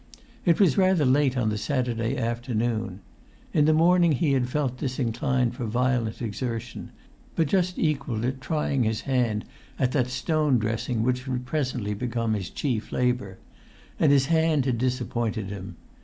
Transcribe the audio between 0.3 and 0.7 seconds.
It